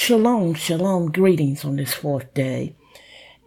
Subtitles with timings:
[0.00, 2.76] Shalom, shalom, greetings on this fourth day.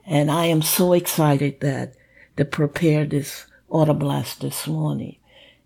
[0.06, 1.94] And I am so excited that
[2.36, 5.16] to prepare this autoblast this morning.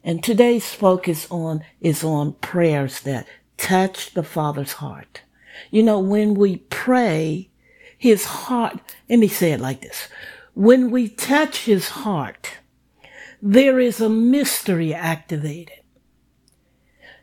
[0.03, 3.25] And today's focus on is on prayers that
[3.57, 5.23] touch the Father's heart.
[5.71, 7.49] You know, when we pray,
[7.97, 8.79] his heart,
[9.09, 10.07] let me say it like this.
[10.53, 12.59] When we touch his heart,
[13.41, 15.81] there is a mystery activated.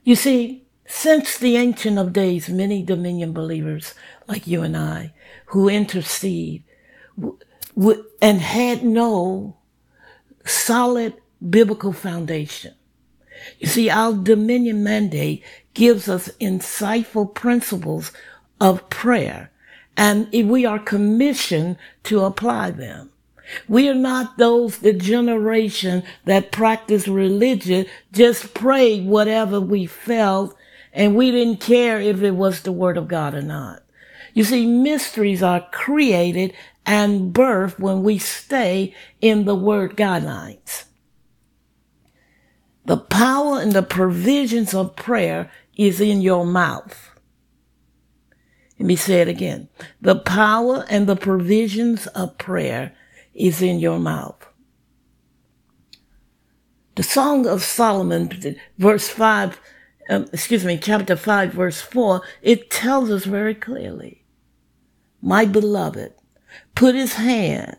[0.03, 0.62] You see,
[0.95, 3.95] since the Ancient of Days, many Dominion believers
[4.29, 5.15] like you and I
[5.47, 6.65] who intercede
[7.19, 7.39] w-
[7.75, 9.57] w- and had no
[10.45, 11.15] solid
[11.49, 12.75] biblical foundation.
[13.59, 15.43] You see, our Dominion mandate
[15.73, 18.13] gives us insightful principles
[18.61, 19.51] of prayer
[19.97, 23.11] and we are commissioned to apply them.
[23.67, 30.55] We are not those, the generation that practice religion, just prayed whatever we felt
[30.93, 33.83] and we didn't care if it was the word of God or not.
[34.35, 36.55] You see, mysteries are created
[36.85, 40.85] and birthed when we stay in the word guidelines.
[42.85, 47.11] The power and the provisions of prayer is in your mouth.
[48.79, 49.69] Let me say it again.
[50.01, 52.93] The power and the provisions of prayer
[53.35, 54.45] is in your mouth.
[56.97, 59.61] The Song of Solomon, verse 5,
[60.09, 64.25] um, excuse me, chapter 5, verse 4, it tells us very clearly,
[65.21, 66.15] My beloved
[66.75, 67.77] put his hand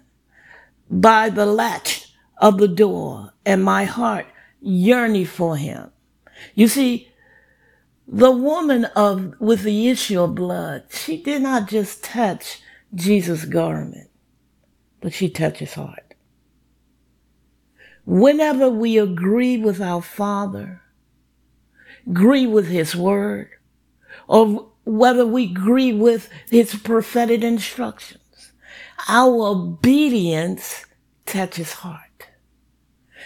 [0.89, 4.25] by the latch of the door, and my heart
[4.61, 5.91] yearning for him.
[6.55, 7.09] You see,
[8.07, 12.61] the woman of with the issue of blood, she did not just touch
[12.94, 14.09] Jesus' garment,
[15.01, 16.13] but she touched his heart.
[18.05, 20.83] Whenever we agree with our Father,
[22.08, 23.50] agree with his word,
[24.28, 28.52] or whether we agree with his prophetic instructions,
[29.08, 30.86] our obedience
[31.26, 32.28] touches heart.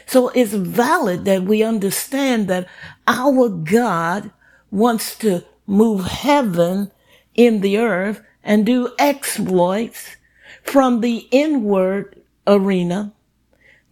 [0.05, 2.67] So it's valid that we understand that
[3.07, 4.31] our God
[4.71, 6.91] wants to move heaven
[7.35, 10.15] in the earth and do exploits
[10.63, 13.13] from the inward arena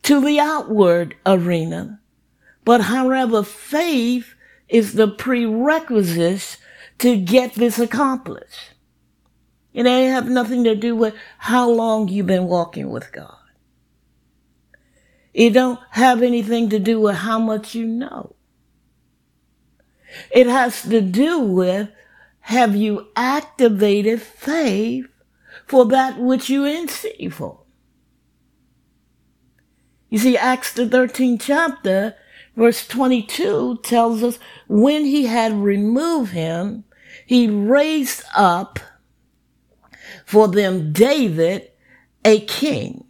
[0.04, 2.00] to the outward arena.
[2.64, 4.36] But however, faith
[4.68, 6.58] is the prerequisite
[7.00, 8.72] to get this accomplished.
[9.74, 13.36] It ain't have nothing to do with how long you've been walking with God.
[15.34, 18.36] It don't have anything to do with how much you know.
[20.32, 21.90] It has to do with
[22.40, 25.08] have you activated faith
[25.68, 27.64] for that which you receive for?
[30.10, 32.16] You see, Acts the 13th chapter,
[32.56, 36.84] verse 22 tells us when he had removed him,
[37.26, 38.80] he raised up
[40.26, 41.72] for them David,
[42.24, 43.06] a king,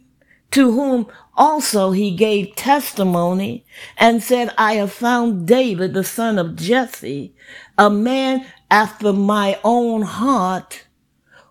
[0.50, 1.06] to whom
[1.36, 3.64] also he gave testimony
[3.98, 7.34] and said, I have found David, the son of Jesse,
[7.76, 10.86] a man after my own heart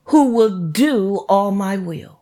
[0.06, 2.20] who will do all my will.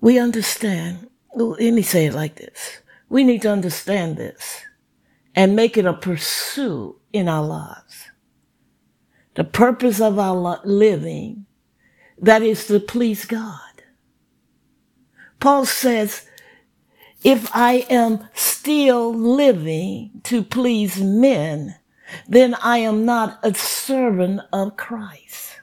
[0.00, 1.08] We understand.
[1.36, 2.80] Let me say it like this.
[3.10, 4.62] We need to understand this
[5.34, 8.06] and make it a pursuit in our lives.
[9.34, 11.46] The purpose of our living,
[12.18, 13.60] that is to please God.
[15.40, 16.26] Paul says,
[17.22, 21.76] if I am still living to please men,
[22.28, 25.55] then I am not a servant of Christ.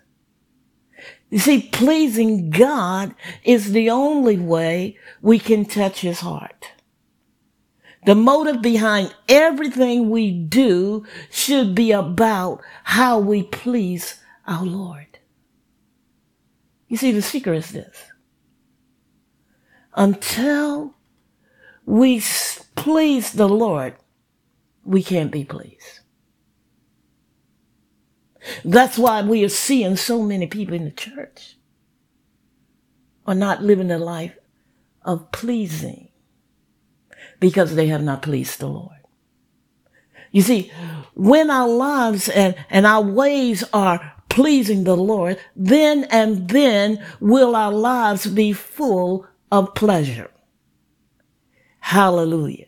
[1.33, 6.69] You see, pleasing God is the only way we can touch his heart.
[8.05, 15.17] The motive behind everything we do should be about how we please our Lord.
[16.87, 17.97] You see, the secret is this
[19.95, 20.93] until
[21.87, 22.21] we
[22.75, 23.95] please the Lord,
[24.85, 26.01] we can't be pleased.
[28.65, 31.57] That's why we are seeing so many people in the church
[33.25, 34.37] are not living a life
[35.03, 36.09] of pleasing
[37.39, 38.97] because they have not pleased the Lord.
[40.31, 40.71] You see,
[41.13, 47.55] when our lives and, and our ways are pleasing the Lord, then and then will
[47.55, 50.31] our lives be full of pleasure.
[51.79, 52.65] Hallelujah.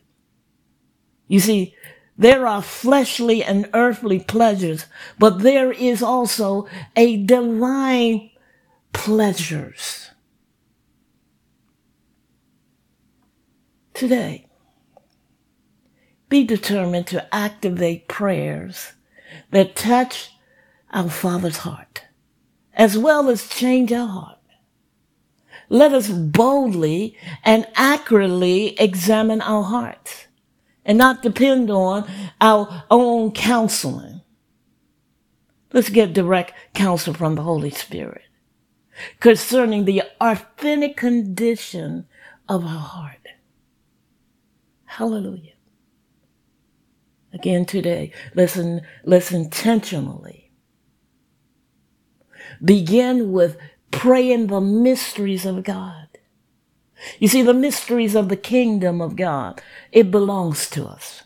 [1.28, 1.75] You see,
[2.18, 4.86] there are fleshly and earthly pleasures,
[5.20, 8.30] but there is also a divine
[8.94, 10.12] pleasures.
[13.94, 14.48] Today,
[16.30, 18.94] be determined to activate prayers
[19.52, 20.32] that touch
[20.92, 22.06] our Father's heart,
[22.74, 24.40] as well as change our heart.
[25.68, 30.28] Let us boldly and accurately examine our hearts
[30.86, 32.08] and not depend on
[32.40, 34.22] our own counseling.
[35.74, 38.22] Let's get direct counsel from the Holy Spirit
[39.20, 42.08] concerning the authentic condition
[42.48, 43.28] of our heart.
[44.86, 45.54] Hallelujah.
[47.34, 50.52] Again today, listen, listen intentionally.
[52.64, 53.58] Begin with
[53.92, 56.05] praying the mysteries of God.
[57.19, 59.62] You see, the mysteries of the kingdom of God,
[59.92, 61.24] it belongs to us.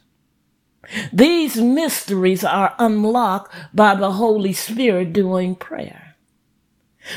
[1.13, 6.15] These mysteries are unlocked by the Holy Spirit doing prayer.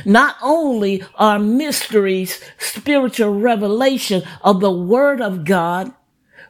[0.05, 5.93] Not only are mysteries spiritual revelation of the Word of God,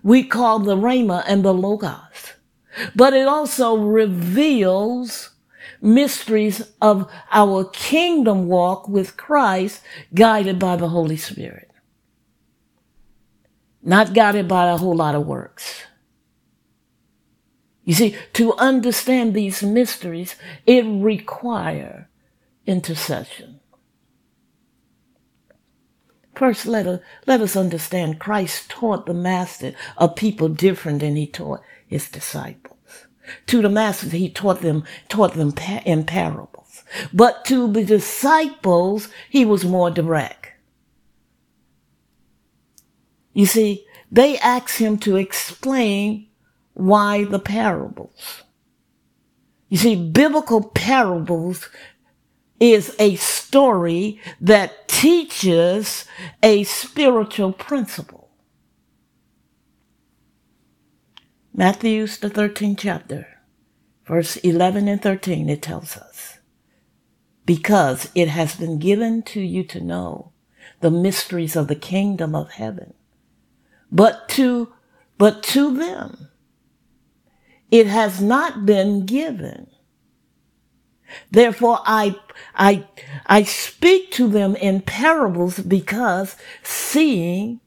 [0.02, 2.34] we call the Rhema and the Logos,
[2.94, 5.30] but it also reveals
[5.80, 9.80] mysteries of our kingdom walk with Christ
[10.14, 11.71] guided by the Holy Spirit.
[13.82, 15.82] Not guided by a whole lot of works.
[17.84, 20.36] You see, to understand these mysteries,
[20.66, 22.04] it requires
[22.64, 23.60] intercession.
[26.34, 31.26] First, let us, let us understand Christ taught the master a people different than he
[31.26, 32.78] taught his disciples.
[33.46, 35.54] To the masters, he taught them, taught them
[35.84, 36.84] in parables.
[37.12, 40.41] But to the disciples, he was more direct.
[43.32, 46.28] You see, they asked him to explain
[46.74, 48.42] why the parables.
[49.68, 51.68] You see, biblical parables
[52.60, 56.04] is a story that teaches
[56.42, 58.30] a spiritual principle.
[61.54, 63.26] Matthew's the 13th chapter,
[64.06, 66.38] verse 11 and 13, it tells us,
[67.44, 70.32] because it has been given to you to know
[70.80, 72.94] the mysteries of the kingdom of heaven,
[73.92, 74.72] but to,
[75.18, 76.30] but to them
[77.70, 79.66] it has not been given.
[81.30, 82.16] Therefore, I,
[82.54, 82.86] I,
[83.26, 87.60] I speak to them in parables because seeing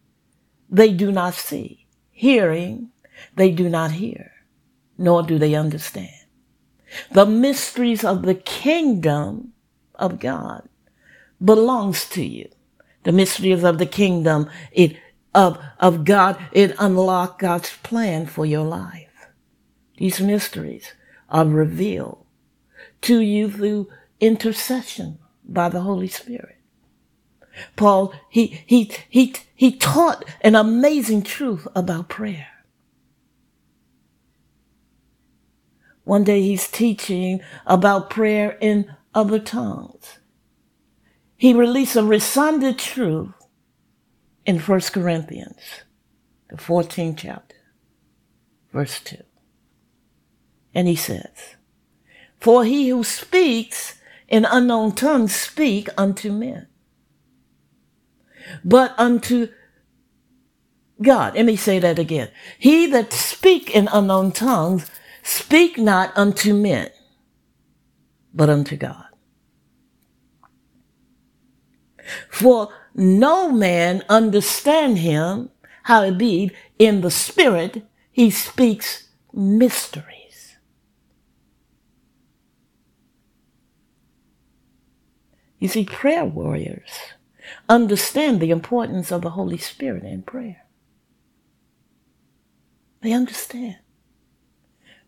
[0.69, 2.91] they do not see, hearing
[3.35, 4.31] they do not hear,
[4.97, 6.09] nor do they understand.
[7.11, 9.53] The mysteries of the kingdom
[9.95, 10.67] of God
[11.43, 12.49] belongs to you.
[13.03, 14.97] The mysteries of the kingdom it,
[15.35, 19.27] of, of God, it unlock God's plan for your life.
[19.97, 20.93] These mysteries
[21.29, 22.25] are revealed
[23.01, 23.89] to you through
[24.19, 26.57] intercession by the Holy Spirit.
[27.75, 32.47] Paul, he, he, he, he taught an amazing truth about prayer.
[36.03, 40.19] One day he's teaching about prayer in other tongues.
[41.37, 43.33] He released a rescinded truth
[44.45, 45.59] in 1 Corinthians,
[46.49, 47.55] the 14th chapter,
[48.71, 49.17] verse 2.
[50.73, 51.55] And he says,
[52.39, 56.67] For he who speaks in unknown tongues speak unto men,
[58.63, 59.47] but unto
[61.01, 61.35] God.
[61.35, 62.29] Let me say that again.
[62.59, 64.89] He that speak in unknown tongues
[65.23, 66.89] speak not unto men,
[68.33, 69.05] but unto God.
[72.29, 75.49] For no man understand him,
[75.83, 80.55] how it be in the spirit he speaks mysteries.
[85.59, 86.91] You see, prayer warriors
[87.69, 90.65] understand the importance of the Holy Spirit in prayer.
[93.01, 93.77] They understand.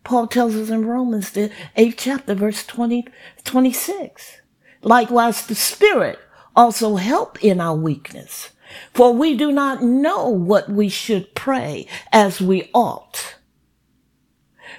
[0.04, 3.06] Paul tells us in Romans, the 8th chapter, verse 20,
[3.44, 4.40] 26.
[4.82, 6.18] Likewise, the Spirit
[6.58, 8.50] also help in our weakness.
[8.94, 13.36] For we do not know what we should pray as we ought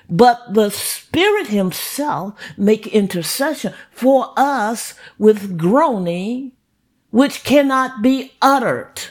[0.10, 6.54] but the Spirit Himself make intercession for us with groaning
[7.12, 9.02] which cannot be uttered.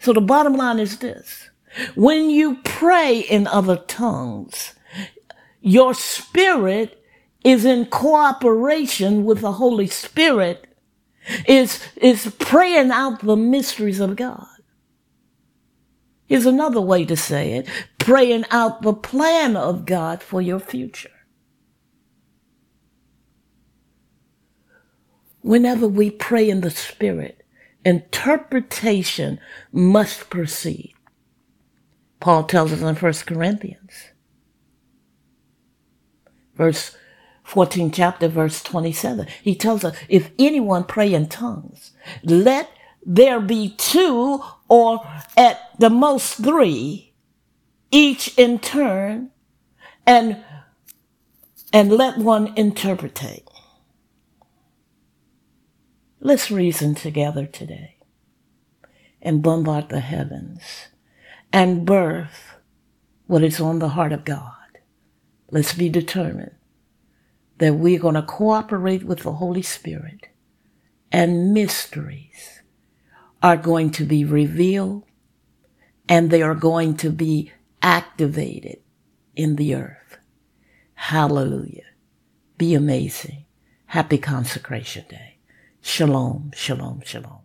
[0.00, 1.50] So the bottom line is this.
[1.94, 4.74] When you pray in other tongues,
[5.60, 7.02] your spirit
[7.44, 10.66] is in cooperation with the Holy Spirit,
[11.46, 14.46] is, is praying out the mysteries of God.
[16.26, 21.10] Here's another way to say it praying out the plan of God for your future.
[25.42, 27.42] Whenever we pray in the Spirit,
[27.84, 29.40] interpretation
[29.72, 30.94] must proceed.
[32.20, 33.92] Paul tells us in 1 Corinthians.
[36.56, 36.96] verse
[37.44, 39.28] 14 chapter verse 27.
[39.42, 41.92] He tells us, if anyone pray in tongues,
[42.24, 42.70] let
[43.06, 47.14] there be two or at the most three,
[47.90, 49.30] each in turn,
[50.06, 50.42] and,
[51.72, 53.48] and let one interpretate.
[56.20, 57.98] Let's reason together today
[59.20, 60.88] and bombard the heavens
[61.52, 62.54] and birth
[63.26, 64.52] what is on the heart of God.
[65.50, 66.54] Let's be determined
[67.64, 70.28] that we're going to cooperate with the Holy Spirit
[71.10, 72.62] and mysteries
[73.42, 75.04] are going to be revealed
[76.08, 77.52] and they are going to be
[77.82, 78.80] activated
[79.34, 80.18] in the earth.
[80.94, 81.84] Hallelujah.
[82.58, 83.46] Be amazing.
[83.86, 85.38] Happy Consecration Day.
[85.80, 87.43] Shalom, shalom, shalom.